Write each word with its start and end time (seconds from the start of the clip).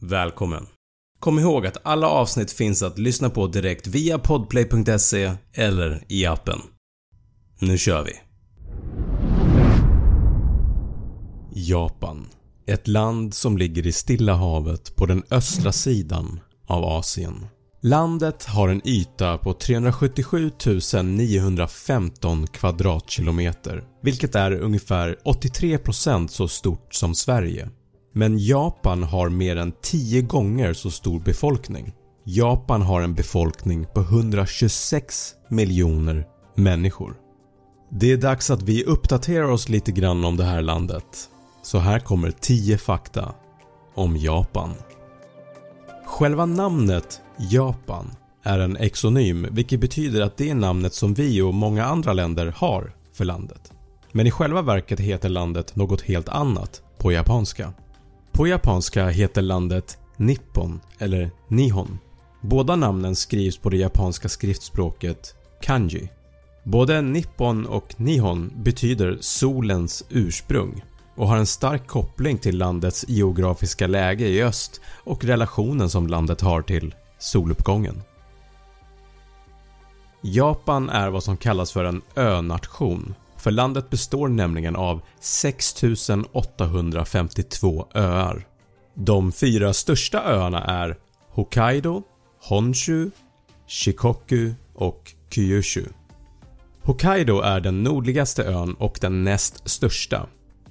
Välkommen! 0.00 0.66
Kom 1.20 1.38
ihåg 1.38 1.66
att 1.66 1.76
alla 1.82 2.08
avsnitt 2.08 2.52
finns 2.52 2.82
att 2.82 2.98
lyssna 2.98 3.30
på 3.30 3.46
direkt 3.46 3.86
via 3.86 4.18
podplay.se 4.18 5.32
eller 5.52 6.04
i 6.08 6.26
appen. 6.26 6.58
Nu 7.60 7.78
kör 7.78 8.04
vi! 8.04 8.12
Japan. 11.52 12.26
Ett 12.66 12.88
land 12.88 13.34
som 13.34 13.58
ligger 13.58 13.86
i 13.86 13.92
Stilla 13.92 14.34
havet 14.34 14.96
på 14.96 15.06
den 15.06 15.22
östra 15.30 15.72
sidan 15.72 16.40
av 16.66 16.84
Asien. 16.84 17.46
Landet 17.82 18.44
har 18.44 18.68
en 18.68 18.88
yta 18.88 19.38
på 19.38 19.52
377 19.52 20.50
915 21.04 22.46
kvadratkilometer, 22.46 23.84
vilket 24.02 24.34
är 24.34 24.52
ungefär 24.52 25.16
83% 25.24 26.28
så 26.28 26.48
stort 26.48 26.94
som 26.94 27.14
Sverige. 27.14 27.70
Men 28.18 28.38
Japan 28.38 29.02
har 29.02 29.28
mer 29.28 29.56
än 29.56 29.72
10 29.82 30.22
gånger 30.22 30.72
så 30.72 30.90
stor 30.90 31.20
befolkning. 31.20 31.92
Japan 32.24 32.82
har 32.82 33.02
en 33.02 33.14
befolkning 33.14 33.86
på 33.94 34.00
126 34.00 35.34
miljoner 35.48 36.26
människor. 36.54 37.14
Det 37.90 38.12
är 38.12 38.16
dags 38.16 38.50
att 38.50 38.62
vi 38.62 38.84
uppdaterar 38.84 39.50
oss 39.50 39.68
lite 39.68 39.92
grann 39.92 40.24
om 40.24 40.36
det 40.36 40.44
här 40.44 40.62
landet. 40.62 41.30
Så 41.62 41.78
här 41.78 41.98
kommer 41.98 42.30
10 42.30 42.78
fakta 42.78 43.34
om 43.94 44.16
Japan. 44.16 44.74
Själva 46.06 46.46
namnet 46.46 47.20
Japan 47.50 48.10
är 48.42 48.58
en 48.58 48.76
exonym 48.76 49.46
vilket 49.50 49.80
betyder 49.80 50.20
att 50.20 50.36
det 50.36 50.50
är 50.50 50.54
namnet 50.54 50.94
som 50.94 51.14
vi 51.14 51.42
och 51.42 51.54
många 51.54 51.84
andra 51.84 52.12
länder 52.12 52.54
har 52.56 52.92
för 53.12 53.24
landet. 53.24 53.72
Men 54.12 54.26
i 54.26 54.30
själva 54.30 54.62
verket 54.62 55.00
heter 55.00 55.28
landet 55.28 55.76
något 55.76 56.00
helt 56.00 56.28
annat 56.28 56.82
på 56.98 57.12
japanska. 57.12 57.72
På 58.38 58.46
japanska 58.46 59.08
heter 59.08 59.42
landet 59.42 59.98
Nippon 60.16 60.80
eller 60.98 61.30
Nihon. 61.48 61.98
Båda 62.40 62.76
namnen 62.76 63.16
skrivs 63.16 63.58
på 63.58 63.70
det 63.70 63.76
japanska 63.76 64.28
skriftspråket 64.28 65.34
kanji. 65.60 66.08
Både 66.64 67.02
Nippon 67.02 67.66
och 67.66 67.94
Nihon 67.96 68.52
betyder 68.56 69.18
solens 69.20 70.04
ursprung 70.10 70.84
och 71.16 71.28
har 71.28 71.36
en 71.36 71.46
stark 71.46 71.86
koppling 71.86 72.38
till 72.38 72.58
landets 72.58 73.04
geografiska 73.08 73.86
läge 73.86 74.26
i 74.26 74.42
öst 74.42 74.80
och 75.04 75.24
relationen 75.24 75.90
som 75.90 76.06
landet 76.06 76.40
har 76.40 76.62
till 76.62 76.94
soluppgången. 77.18 78.02
Japan 80.20 80.90
är 80.90 81.10
vad 81.10 81.24
som 81.24 81.36
kallas 81.36 81.72
för 81.72 81.84
en 81.84 82.02
önation 82.14 83.14
för 83.48 83.52
landet 83.52 83.90
består 83.90 84.28
nämligen 84.28 84.76
av 84.76 85.00
6852 85.20 87.86
öar. 87.94 88.46
De 88.94 89.32
fyra 89.32 89.72
största 89.72 90.22
öarna 90.22 90.64
är 90.64 90.96
Hokkaido, 91.30 92.02
Honshu, 92.48 93.10
Shikoku 93.66 94.52
och 94.74 95.12
Kyushu. 95.30 95.84
Hokkaido 96.82 97.40
är 97.40 97.60
den 97.60 97.82
nordligaste 97.82 98.44
ön 98.44 98.74
och 98.74 98.98
den 99.00 99.24
näst 99.24 99.70
största. 99.70 100.26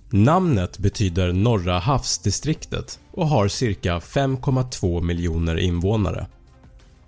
Namnet 0.09 0.77
betyder 0.77 1.33
norra 1.33 1.79
havsdistriktet 1.79 2.99
och 3.11 3.27
har 3.27 3.47
cirka 3.47 3.99
5,2 3.99 5.01
miljoner 5.01 5.59
invånare. 5.59 6.27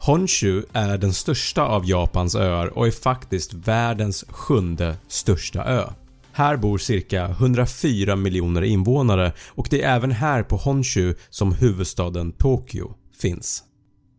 Honshu 0.02 0.64
är 0.74 0.98
den 0.98 1.14
största 1.14 1.64
av 1.64 1.86
Japans 1.86 2.36
öar 2.36 2.78
och 2.78 2.88
är 2.88 2.92
faktiskt 2.92 3.54
världens 3.54 4.26
sjunde 4.30 4.98
största 5.08 5.64
ö. 5.64 5.84
Här 6.32 6.58
bor 6.58 6.78
cirka 6.78 7.26
104 7.26 8.16
miljoner 8.16 8.62
invånare 8.62 9.34
och 9.48 9.68
det 9.70 9.84
är 9.84 9.96
även 9.96 10.12
här 10.12 10.44
på 10.44 10.58
Honshu 10.58 11.16
som 11.30 11.54
huvudstaden 11.54 12.32
Tokyo 12.32 12.94
finns. 13.18 13.64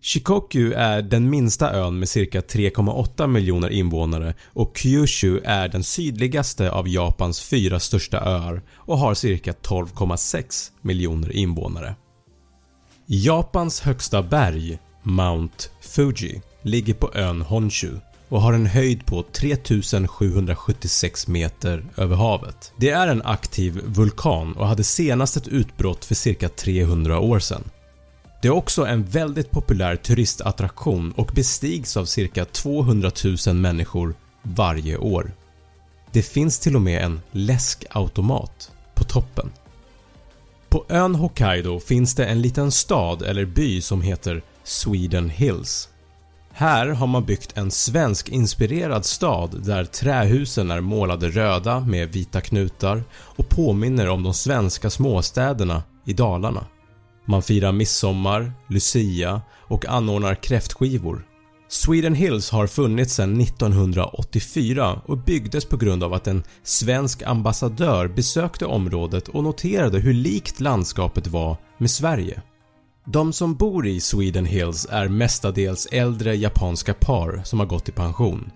Shikoku 0.02 0.72
är 0.72 1.02
den 1.02 1.30
minsta 1.30 1.72
ön 1.72 1.98
med 1.98 2.08
cirka 2.08 2.40
3,8 2.40 3.26
miljoner 3.26 3.70
invånare 3.70 4.34
och 4.46 4.78
Kyushu 4.78 5.40
är 5.44 5.68
den 5.68 5.84
sydligaste 5.84 6.70
av 6.70 6.88
Japans 6.88 7.40
fyra 7.40 7.80
största 7.80 8.20
öar 8.20 8.62
och 8.74 8.98
har 8.98 9.14
cirka 9.14 9.52
12,6 9.52 10.70
miljoner 10.80 11.32
invånare. 11.32 11.94
Japans 13.06 13.80
högsta 13.80 14.22
berg, 14.22 14.78
Mount 15.02 15.68
Fuji, 15.80 16.40
ligger 16.62 16.94
på 16.94 17.10
ön 17.14 17.42
Honshu 17.42 17.90
och 18.28 18.42
har 18.42 18.52
en 18.52 18.66
höjd 18.66 19.06
på 19.06 19.24
3776 19.32 21.28
meter 21.28 21.84
över 21.96 22.16
havet. 22.16 22.72
Det 22.76 22.90
är 22.90 23.08
en 23.08 23.22
aktiv 23.22 23.80
vulkan 23.84 24.52
och 24.52 24.66
hade 24.66 24.84
senast 24.84 25.36
ett 25.36 25.48
utbrott 25.48 26.04
för 26.04 26.14
cirka 26.14 26.48
300 26.48 27.20
år 27.20 27.38
sedan. 27.38 27.64
Det 28.42 28.48
är 28.48 28.52
också 28.52 28.86
en 28.86 29.04
väldigt 29.04 29.50
populär 29.50 29.96
turistattraktion 29.96 31.12
och 31.12 31.30
bestigs 31.34 31.96
av 31.96 32.04
cirka 32.04 32.44
200 32.44 33.10
000 33.46 33.56
människor 33.56 34.14
varje 34.42 34.96
år. 34.96 35.32
Det 36.12 36.22
finns 36.22 36.58
till 36.58 36.76
och 36.76 36.82
med 36.82 37.04
en 37.04 37.20
läskautomat 37.30 38.72
på 38.94 39.04
toppen. 39.04 39.50
På 40.68 40.84
ön 40.88 41.14
Hokkaido 41.14 41.80
finns 41.80 42.14
det 42.14 42.26
en 42.26 42.42
liten 42.42 42.72
stad 42.72 43.22
eller 43.22 43.44
by 43.44 43.80
som 43.80 44.02
heter 44.02 44.42
Sweden 44.70 45.30
Hills. 45.30 45.88
Här 46.52 46.86
har 46.86 47.06
man 47.06 47.24
byggt 47.24 47.56
en 47.56 47.70
svensk 47.70 48.28
inspirerad 48.28 49.04
stad 49.04 49.64
där 49.64 49.84
trähusen 49.84 50.70
är 50.70 50.80
målade 50.80 51.28
röda 51.28 51.80
med 51.80 52.12
vita 52.12 52.40
knutar 52.40 53.02
och 53.12 53.48
påminner 53.48 54.08
om 54.08 54.22
de 54.22 54.34
svenska 54.34 54.90
småstäderna 54.90 55.82
i 56.06 56.12
Dalarna. 56.12 56.66
Man 57.24 57.42
firar 57.42 57.72
midsommar, 57.72 58.52
lucia 58.68 59.42
och 59.52 59.86
anordnar 59.86 60.34
kräftskivor. 60.34 61.26
Sweden 61.68 62.14
Hills 62.14 62.50
har 62.50 62.66
funnits 62.66 63.14
sedan 63.14 63.40
1984 63.40 65.00
och 65.04 65.18
byggdes 65.18 65.64
på 65.64 65.76
grund 65.76 66.04
av 66.04 66.14
att 66.14 66.26
en 66.26 66.44
svensk 66.62 67.22
ambassadör 67.22 68.08
besökte 68.08 68.66
området 68.66 69.28
och 69.28 69.44
noterade 69.44 69.98
hur 69.98 70.14
likt 70.14 70.60
landskapet 70.60 71.26
var 71.26 71.56
med 71.78 71.90
Sverige. 71.90 72.42
De 73.06 73.32
som 73.32 73.54
bor 73.54 73.86
i 73.86 74.00
Sweden 74.00 74.44
Hills 74.44 74.86
är 74.90 75.08
mestadels 75.08 75.86
äldre 75.86 76.34
japanska 76.34 76.94
par 76.94 77.42
som 77.44 77.60
har 77.60 77.66
gått 77.66 77.88
i 77.88 77.92
pension 77.92 78.50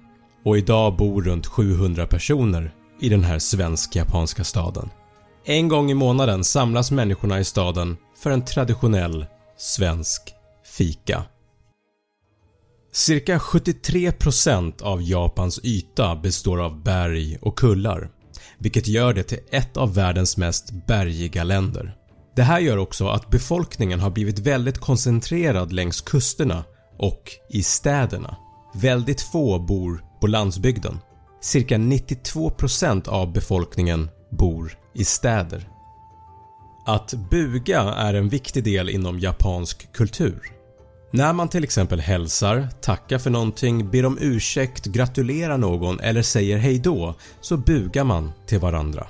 och 0.44 0.58
idag 0.58 0.96
bor 0.96 1.23
runt 1.23 1.46
700 1.46 2.06
personer 2.06 2.75
i 3.00 3.08
den 3.08 3.25
här 3.25 3.38
svensk-japanska 3.38 4.44
staden. 4.44 4.91
En 5.44 5.69
gång 5.69 5.91
i 5.91 5.94
månaden 5.94 6.44
samlas 6.44 6.91
människorna 6.91 7.41
i 7.41 7.44
staden 7.44 7.96
för 8.19 8.31
en 8.31 8.44
traditionell 8.44 9.26
svensk 9.58 10.23
fika. 10.76 11.25
Cirka 12.93 13.38
73% 13.38 14.82
av 14.82 15.02
Japans 15.02 15.61
yta 15.62 16.17
består 16.17 16.61
av 16.61 16.82
berg 16.82 17.38
och 17.41 17.58
kullar, 17.58 18.08
vilket 18.58 18.88
gör 18.88 19.14
det 19.14 19.23
till 19.23 19.41
ett 19.50 19.76
av 19.76 19.94
världens 19.94 20.37
mest 20.37 20.87
bergiga 20.87 21.44
länder. 21.44 21.96
Det 22.37 22.43
här 22.43 22.61
gör 22.61 22.77
också 22.77 23.09
att 23.09 23.31
befolkningen 23.31 24.01
har 24.01 24.11
blivit 24.11 24.39
väldigt 24.39 24.79
koncentrerad 24.79 25.73
längs 25.73 26.01
kusterna 26.01 26.65
och 26.99 27.31
i 27.51 27.63
städerna. 27.63 28.37
Väldigt 28.75 29.21
få 29.21 29.59
bor 29.59 30.05
på 30.21 30.27
landsbygden. 30.27 30.99
Cirka 31.41 31.77
92% 31.77 33.09
av 33.09 33.33
befolkningen 33.33 34.11
bor 34.31 34.79
i 34.95 35.05
städer. 35.05 35.69
Att 36.87 37.15
buga 37.31 37.81
är 37.81 38.15
en 38.15 38.29
viktig 38.29 38.65
del 38.65 38.91
inom 38.91 39.19
japansk 39.19 39.93
kultur. 39.93 40.53
När 41.11 41.33
man 41.33 41.49
till 41.49 41.65
exempel 41.65 42.01
hälsar, 42.01 42.69
tackar 42.81 43.19
för 43.19 43.31
någonting, 43.31 43.91
ber 43.91 44.07
om 44.07 44.19
ursäkt, 44.21 44.87
gratulerar 44.87 45.59
någon 45.59 46.01
eller 46.01 46.23
säger 46.23 46.59
hejdå 46.59 47.15
så 47.41 47.57
bugar 47.57 48.05
man 48.05 48.33
till 48.47 48.59
varandra. 48.59 49.07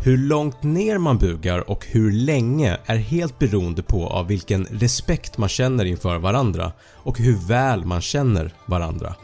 Hur 0.00 0.18
långt 0.18 0.62
ner 0.62 0.98
man 0.98 1.18
bugar 1.18 1.70
och 1.70 1.86
hur 1.86 2.12
länge 2.12 2.78
är 2.86 2.96
helt 2.96 3.38
beroende 3.38 3.82
på 3.82 4.06
av 4.06 4.26
vilken 4.26 4.64
respekt 4.64 5.38
man 5.38 5.48
känner 5.48 5.84
inför 5.84 6.18
varandra 6.18 6.72
och 6.82 7.18
hur 7.18 7.36
väl 7.48 7.84
man 7.84 8.00
känner 8.00 8.54
varandra. 8.66 9.14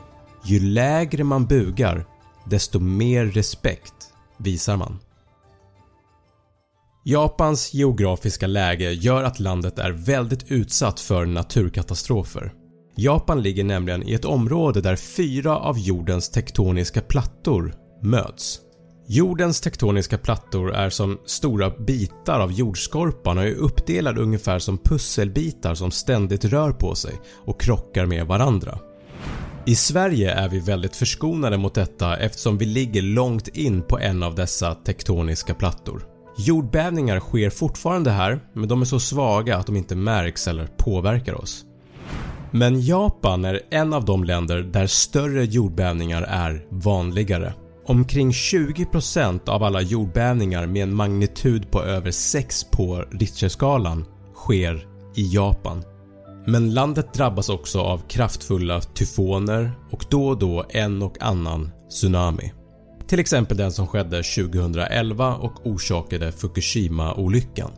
Ju 0.44 0.60
lägre 0.60 1.24
man 1.24 1.46
bugar 1.46 2.06
desto 2.44 2.80
mer 2.80 3.24
respekt 3.24 3.94
visar 4.38 4.76
man. 4.76 4.98
Japans 7.04 7.74
geografiska 7.74 8.46
läge 8.46 8.90
gör 8.92 9.22
att 9.22 9.40
landet 9.40 9.78
är 9.78 9.90
väldigt 9.90 10.50
utsatt 10.50 11.00
för 11.00 11.26
naturkatastrofer. 11.26 12.52
Japan 12.96 13.42
ligger 13.42 13.64
nämligen 13.64 14.08
i 14.08 14.14
ett 14.14 14.24
område 14.24 14.80
där 14.80 14.96
fyra 14.96 15.58
av 15.58 15.78
jordens 15.78 16.30
tektoniska 16.30 17.00
plattor 17.00 17.74
möts. 18.02 18.60
Jordens 19.06 19.60
tektoniska 19.60 20.18
plattor 20.18 20.74
är 20.74 20.90
som 20.90 21.18
stora 21.26 21.70
bitar 21.70 22.40
av 22.40 22.52
jordskorpan 22.52 23.38
och 23.38 23.44
är 23.44 23.54
uppdelade 23.54 24.20
ungefär 24.20 24.58
som 24.58 24.78
pusselbitar 24.78 25.74
som 25.74 25.90
ständigt 25.90 26.44
rör 26.44 26.72
på 26.72 26.94
sig 26.94 27.12
och 27.44 27.60
krockar 27.60 28.06
med 28.06 28.26
varandra. 28.26 28.78
I 29.66 29.74
Sverige 29.74 30.34
är 30.34 30.48
vi 30.48 30.60
väldigt 30.60 30.96
förskonade 30.96 31.56
mot 31.56 31.74
detta 31.74 32.16
eftersom 32.16 32.58
vi 32.58 32.64
ligger 32.64 33.02
långt 33.02 33.48
in 33.48 33.82
på 33.82 33.98
en 33.98 34.22
av 34.22 34.34
dessa 34.34 34.74
tektoniska 34.74 35.54
plattor. 35.54 36.06
Jordbävningar 36.38 37.20
sker 37.20 37.50
fortfarande 37.50 38.10
här 38.10 38.40
men 38.52 38.68
de 38.68 38.80
är 38.80 38.84
så 38.84 39.00
svaga 39.00 39.56
att 39.56 39.66
de 39.66 39.76
inte 39.76 39.96
märks 39.96 40.48
eller 40.48 40.66
påverkar 40.66 41.34
oss. 41.34 41.64
Men 42.50 42.80
Japan 42.80 43.44
är 43.44 43.60
en 43.70 43.92
av 43.92 44.04
de 44.04 44.24
länder 44.24 44.62
där 44.62 44.86
större 44.86 45.44
jordbävningar 45.44 46.22
är 46.22 46.66
vanligare. 46.70 47.54
Omkring 47.86 48.30
20% 48.30 49.48
av 49.48 49.62
alla 49.62 49.80
jordbävningar 49.80 50.66
med 50.66 50.82
en 50.82 50.94
magnitud 50.94 51.70
på 51.70 51.82
över 51.82 52.10
6 52.10 52.64
på 52.64 53.04
Richterskalan 53.10 54.04
sker 54.34 54.86
i 55.14 55.34
Japan. 55.34 55.82
Men 56.46 56.74
landet 56.74 57.14
drabbas 57.14 57.48
också 57.48 57.80
av 57.80 57.98
kraftfulla 58.08 58.80
tyfoner 58.80 59.72
och 59.90 60.04
då 60.10 60.28
och 60.28 60.38
då 60.38 60.64
en 60.68 61.02
och 61.02 61.22
annan 61.22 61.70
tsunami. 61.88 62.52
Till 63.06 63.18
exempel 63.18 63.56
den 63.56 63.72
som 63.72 63.86
skedde 63.86 64.22
2011 64.22 65.34
och 65.34 65.66
orsakade 65.66 66.32
Fukushima-olyckan. 66.32 67.70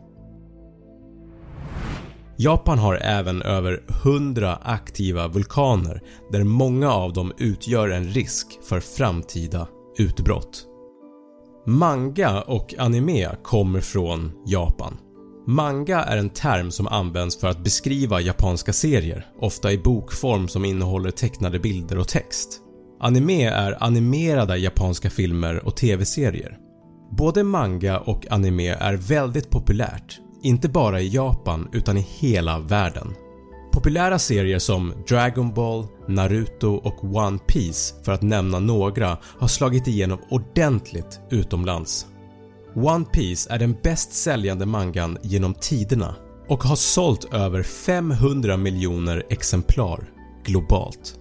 Japan 2.37 2.79
har 2.79 2.95
även 2.95 3.41
över 3.41 3.83
100 4.05 4.59
aktiva 4.63 5.27
vulkaner 5.27 6.01
där 6.31 6.43
många 6.43 6.91
av 6.91 7.13
dem 7.13 7.33
utgör 7.37 7.89
en 7.89 8.07
risk 8.07 8.47
för 8.69 8.79
framtida 8.79 9.67
utbrott. 9.99 10.65
Manga 11.65 12.41
och 12.41 12.73
anime 12.77 13.29
kommer 13.43 13.81
från 13.81 14.31
Japan. 14.45 14.97
Manga 15.47 16.03
är 16.03 16.17
en 16.17 16.29
term 16.29 16.71
som 16.71 16.87
används 16.87 17.39
för 17.39 17.47
att 17.47 17.63
beskriva 17.63 18.21
japanska 18.21 18.73
serier, 18.73 19.25
ofta 19.39 19.71
i 19.71 19.77
bokform 19.77 20.47
som 20.47 20.65
innehåller 20.65 21.11
tecknade 21.11 21.59
bilder 21.59 21.97
och 21.97 22.07
text. 22.07 22.61
Anime 22.99 23.43
är 23.43 23.83
animerade 23.83 24.57
japanska 24.57 25.09
filmer 25.09 25.65
och 25.65 25.75
TV-serier. 25.75 26.57
Både 27.17 27.43
manga 27.43 27.99
och 27.99 28.31
anime 28.31 28.67
är 28.67 28.93
väldigt 28.93 29.49
populärt, 29.49 30.19
inte 30.43 30.69
bara 30.69 31.01
i 31.01 31.09
Japan 31.09 31.69
utan 31.73 31.97
i 31.97 32.07
hela 32.19 32.59
världen. 32.59 33.13
Populära 33.77 34.19
serier 34.19 34.59
som 34.59 34.93
Dragon 35.09 35.53
Ball, 35.53 35.87
Naruto 36.07 36.67
och 36.67 37.03
One 37.03 37.39
Piece 37.47 37.95
för 38.03 38.11
att 38.11 38.21
nämna 38.21 38.59
några 38.59 39.17
har 39.23 39.47
slagit 39.47 39.87
igenom 39.87 40.19
ordentligt 40.29 41.19
utomlands. 41.29 42.05
One 42.75 43.05
Piece 43.05 43.49
är 43.53 43.59
den 43.59 43.77
bäst 43.83 44.13
säljande 44.13 44.65
mangan 44.65 45.17
genom 45.21 45.53
tiderna 45.53 46.15
och 46.47 46.63
har 46.63 46.75
sålt 46.75 47.33
över 47.33 47.63
500 47.63 48.57
miljoner 48.57 49.23
exemplar 49.29 50.09
globalt. 50.45 51.19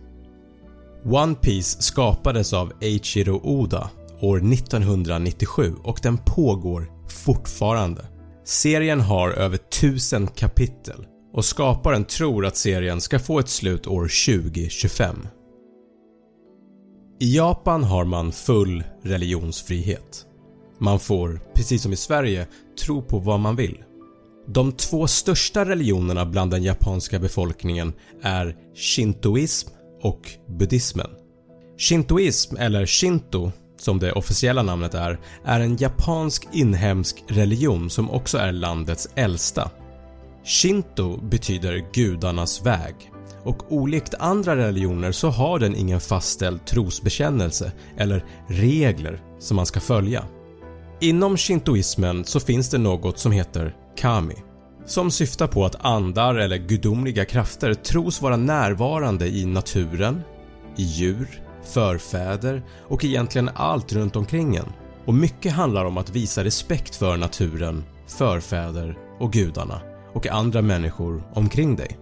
One 1.04 1.34
Piece 1.34 1.82
skapades 1.82 2.52
av 2.52 2.72
Eiichiro 2.80 3.40
Oda 3.42 3.90
år 4.20 4.52
1997 4.52 5.74
och 5.84 6.00
den 6.02 6.18
pågår 6.18 6.90
fortfarande. 7.24 8.06
Serien 8.44 9.00
har 9.00 9.30
över 9.30 9.56
1000 9.56 10.26
kapitel 10.26 11.06
och 11.36 11.44
skaparen 11.44 12.04
tror 12.04 12.46
att 12.46 12.56
serien 12.56 13.00
ska 13.00 13.18
få 13.18 13.38
ett 13.38 13.48
slut 13.48 13.86
år 13.86 14.02
2025. 14.26 15.26
I 17.20 17.36
Japan 17.36 17.84
har 17.84 18.04
man 18.04 18.32
full 18.32 18.84
religionsfrihet. 19.02 20.26
Man 20.78 21.00
får, 21.00 21.40
precis 21.54 21.82
som 21.82 21.92
i 21.92 21.96
Sverige, 21.96 22.46
tro 22.84 23.02
på 23.02 23.18
vad 23.18 23.40
man 23.40 23.56
vill. 23.56 23.82
De 24.48 24.72
två 24.72 25.06
största 25.06 25.64
religionerna 25.64 26.26
bland 26.26 26.50
den 26.50 26.62
japanska 26.62 27.18
befolkningen 27.18 27.92
är 28.22 28.56
shintoism 28.74 29.68
och 30.02 30.30
buddhismen. 30.48 31.10
Shintoism, 31.78 32.56
eller 32.56 32.86
shinto 32.86 33.52
som 33.80 33.98
det 33.98 34.12
officiella 34.12 34.62
namnet 34.62 34.94
är, 34.94 35.18
är 35.44 35.60
en 35.60 35.76
japansk 35.76 36.48
inhemsk 36.52 37.24
religion 37.28 37.90
som 37.90 38.10
också 38.10 38.38
är 38.38 38.52
landets 38.52 39.08
äldsta. 39.14 39.70
Shinto 40.46 41.16
betyder 41.16 41.86
gudarnas 41.92 42.66
väg. 42.66 42.94
Och 43.44 43.72
olikt 43.72 44.14
andra 44.14 44.56
religioner 44.56 45.12
så 45.12 45.28
har 45.28 45.58
den 45.58 45.76
ingen 45.76 46.00
fastställd 46.00 46.66
trosbekännelse 46.66 47.72
eller 47.96 48.24
regler 48.48 49.22
som 49.38 49.56
man 49.56 49.66
ska 49.66 49.80
följa. 49.80 50.24
Inom 51.00 51.36
shintoismen 51.36 52.24
så 52.24 52.40
finns 52.40 52.70
det 52.70 52.78
något 52.78 53.18
som 53.18 53.32
heter 53.32 53.76
kami 53.96 54.34
som 54.86 55.10
syftar 55.10 55.46
på 55.46 55.64
att 55.64 55.84
andar 55.84 56.34
eller 56.34 56.56
gudomliga 56.56 57.24
krafter 57.24 57.74
tros 57.74 58.22
vara 58.22 58.36
närvarande 58.36 59.26
i 59.26 59.46
naturen, 59.46 60.22
i 60.76 60.82
djur, 60.82 61.42
förfäder 61.64 62.62
och 62.88 63.04
egentligen 63.04 63.50
allt 63.54 63.92
runt 63.92 64.16
omkring 64.16 64.56
en. 64.56 64.72
Och 65.04 65.14
mycket 65.14 65.52
handlar 65.52 65.84
om 65.84 65.98
att 65.98 66.10
visa 66.10 66.44
respekt 66.44 66.96
för 66.96 67.16
naturen, 67.16 67.84
förfäder 68.06 68.98
och 69.20 69.32
gudarna 69.32 69.95
och 70.16 70.26
andra 70.26 70.62
människor 70.62 71.22
omkring 71.34 71.76
dig. 71.76 71.98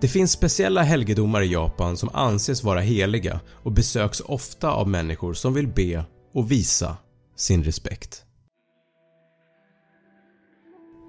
Det 0.00 0.08
finns 0.08 0.32
speciella 0.32 0.82
helgedomar 0.82 1.42
i 1.42 1.52
Japan 1.52 1.96
som 1.96 2.10
anses 2.12 2.64
vara 2.64 2.80
heliga 2.80 3.40
och 3.62 3.72
besöks 3.72 4.20
ofta 4.20 4.70
av 4.70 4.88
människor 4.88 5.34
som 5.34 5.54
vill 5.54 5.68
be 5.68 6.04
och 6.34 6.50
visa 6.50 6.96
sin 7.36 7.64
respekt. 7.64 8.24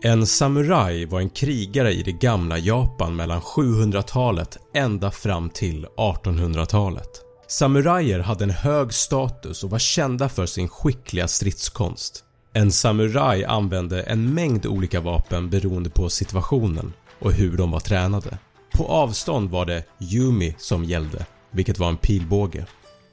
En 0.04 0.28
samuraj 0.28 1.06
var 1.06 1.20
en 1.20 1.30
krigare 1.30 1.92
i 1.92 2.04
det 2.04 2.12
gamla 2.12 2.58
Japan 2.58 3.16
mellan 3.16 3.42
700-talet 3.42 4.58
ända 4.74 5.12
fram 5.12 5.50
till 5.50 5.86
1800-talet. 5.98 7.10
Samurajer 7.48 8.20
hade 8.20 8.44
en 8.44 8.50
hög 8.50 8.94
status 8.94 9.63
och 9.63 9.70
var 9.70 9.80
kända 9.80 10.30
för 10.30 10.46
sin 10.46 10.68
skickliga 10.68 11.28
stridskonst. 11.28 12.24
En 12.53 12.72
samuraj 12.72 13.46
använde 13.46 14.01
en 14.01 14.34
mängd 14.34 14.65
olika 14.65 15.01
vapen 15.01 15.50
beroende 15.50 15.89
på 15.89 16.10
situationen 16.10 16.94
och 17.20 17.34
hur 17.34 17.58
de 17.58 17.72
var 17.72 17.79
tränade. 17.79 18.38
På 18.74 18.86
avstånd 18.86 19.50
var 19.50 19.65
det 19.65 19.84
Yumi 20.00 20.56
som 20.58 20.84
gällde, 20.84 21.25
vilket 21.51 21.79
var 21.79 21.89
en 21.89 21.98
pilbåge. 21.98 22.65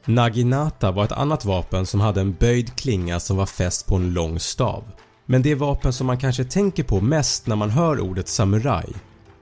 Naginata 0.04 0.90
var 0.90 1.04
ett 1.04 1.12
annat 1.12 1.44
vapen 1.44 1.86
som 1.86 2.00
hade 2.00 2.20
en 2.20 2.32
böjd 2.32 2.76
klinga 2.76 3.20
som 3.20 3.36
var 3.36 3.46
fäst 3.46 3.86
på 3.86 3.96
en 3.96 4.12
lång 4.12 4.40
stav. 4.40 4.84
Men 5.26 5.42
det 5.42 5.54
vapen 5.54 5.92
som 5.92 6.06
man 6.06 6.18
kanske 6.18 6.44
tänker 6.44 6.82
på 6.84 7.00
mest 7.00 7.46
när 7.46 7.56
man 7.56 7.70
hör 7.70 8.00
ordet 8.00 8.28
samuraj 8.28 8.88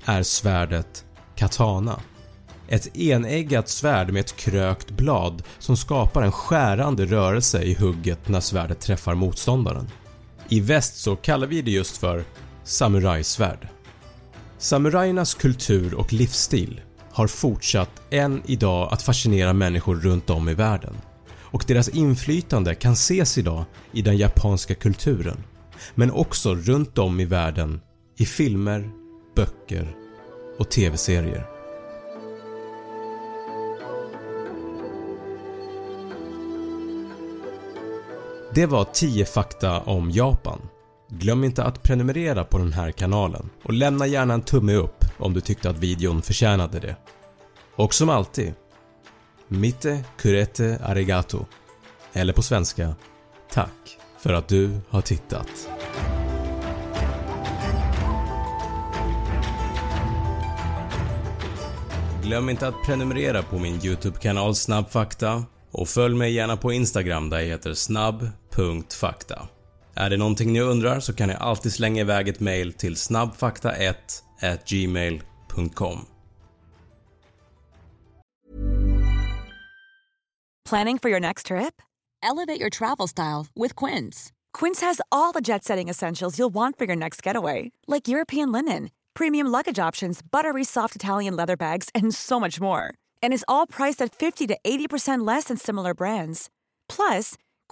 är 0.04 0.22
svärdet 0.22 1.04
katana. 1.36 2.00
Ett 2.68 2.97
eneggat 2.97 3.68
svärd 3.68 4.12
med 4.12 4.21
ett 4.21 4.37
krökt 4.37 4.90
blad 4.90 5.42
som 5.59 5.76
skapar 5.76 6.23
en 6.23 6.33
skärande 6.33 7.06
rörelse 7.06 7.62
i 7.62 7.75
hugget 7.75 8.28
när 8.28 8.40
svärdet 8.40 8.80
träffar 8.80 9.14
motståndaren. 9.14 9.90
I 10.49 10.61
väst 10.61 10.97
så 10.97 11.16
kallar 11.16 11.47
vi 11.47 11.62
det 11.62 11.71
just 11.71 11.97
för 11.97 12.25
samurajsvärd. 12.64 13.68
Samurajernas 14.59 15.35
kultur 15.35 15.94
och 15.94 16.12
livsstil 16.12 16.80
har 17.12 17.26
fortsatt 17.26 17.90
än 18.11 18.42
idag 18.47 18.92
att 18.92 19.02
fascinera 19.02 19.52
människor 19.52 19.97
runt 19.97 20.30
om 20.30 20.49
i 20.49 20.54
världen 20.54 20.94
och 21.54 21.64
deras 21.66 21.88
inflytande 21.88 22.75
kan 22.75 22.92
ses 22.92 23.38
idag 23.38 23.64
i 23.92 24.02
den 24.02 24.16
japanska 24.16 24.75
kulturen 24.75 25.44
men 25.94 26.11
också 26.11 26.54
runt 26.54 26.99
om 26.99 27.21
i 27.21 27.25
världen 27.25 27.80
i 28.16 28.26
filmer, 28.26 28.90
böcker 29.37 29.97
och 30.59 30.71
TV-serier. 30.71 31.53
Det 38.54 38.66
var 38.66 38.84
10 38.92 39.25
fakta 39.25 39.80
om 39.80 40.11
Japan. 40.11 40.61
Glöm 41.08 41.44
inte 41.44 41.64
att 41.64 41.82
prenumerera 41.82 42.44
på 42.44 42.58
den 42.58 42.73
här 42.73 42.90
kanalen 42.90 43.50
och 43.64 43.73
lämna 43.73 44.06
gärna 44.06 44.34
en 44.34 44.42
tumme 44.42 44.75
upp 44.75 45.04
om 45.18 45.34
du 45.34 45.40
tyckte 45.40 45.70
att 45.70 45.78
videon 45.78 46.23
förtjänade 46.23 46.80
det. 46.80 46.96
Och 47.76 47.94
som 47.94 48.08
alltid, 48.08 48.54
Mitte 49.49 50.04
kurete 50.16 50.78
arigato. 50.84 51.46
Eller 52.12 52.32
på 52.32 52.42
svenska, 52.42 52.94
tack 53.50 53.99
för 54.18 54.32
att 54.32 54.49
du 54.49 54.80
har 54.88 55.00
tittat. 55.00 55.68
Glöm 62.23 62.49
inte 62.49 62.68
att 62.68 62.82
prenumerera 62.87 63.42
på 63.42 63.58
min 63.58 63.84
YouTube-kanal 63.84 64.54
Snabbfakta 64.54 65.44
och 65.70 65.88
följ 65.88 66.14
mig 66.14 66.32
gärna 66.32 66.56
på 66.56 66.73
Instagram 66.73 67.30
där 67.30 67.38
jag 67.38 67.46
heter 67.46 67.75
Är 69.96 70.11
det 70.11 70.16
någonting 70.16 70.52
ni 70.52 70.61
undrar 70.61 71.00
så 71.00 71.12
kan 71.12 71.28
ni 71.28 71.34
alltid 71.34 71.73
slänga 71.73 72.00
iväg 72.00 72.28
ett 72.28 72.40
mail 72.40 72.73
till 72.73 72.94
snabbfakta1 72.94 73.94
gmail.com. 74.66 76.06
Planning 80.68 80.99
for 80.99 81.11
your 81.11 81.20
next 81.20 81.46
trip? 81.46 81.82
Elevate 82.23 82.58
your 82.58 82.70
travel 82.70 83.06
style 83.06 83.46
with 83.54 83.75
Quince. 83.76 84.32
Quince 84.54 84.80
has 84.80 85.00
all 85.12 85.32
the 85.32 85.42
jet 85.42 85.64
setting 85.64 85.90
essentials 85.90 86.38
you'll 86.38 86.54
want 86.54 86.78
for 86.78 86.87
your 86.87 86.96
next 86.96 87.23
getaway, 87.26 87.70
like 87.87 88.08
European 88.08 88.50
linen, 88.50 88.90
premium 89.12 89.46
luggage 89.46 89.78
options, 89.78 90.23
buttery 90.23 90.64
soft 90.64 90.96
Italian 90.96 91.37
leather 91.37 91.56
bags, 91.56 91.90
and 91.94 92.14
so 92.14 92.40
much 92.40 92.61
more. 92.61 92.94
And 93.23 93.32
is 93.32 93.44
all 93.46 93.66
priced 93.66 94.00
at 94.00 94.14
50 94.14 94.46
to 94.46 94.56
80% 94.64 95.26
less 95.26 95.44
than 95.44 95.58
similar 95.58 95.92
brands. 95.92 96.49
Plus, 96.88 97.34